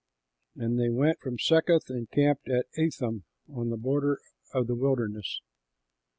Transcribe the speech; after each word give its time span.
And 0.55 0.79
they 0.79 0.89
went 0.89 1.19
from 1.19 1.37
Succoth 1.37 1.91
and 1.91 2.09
camped 2.09 2.49
at 2.49 2.65
Etham 2.75 3.23
on 3.53 3.69
the 3.69 3.77
border 3.77 4.17
of 4.51 4.65
the 4.65 4.73
wilderness. 4.73 5.41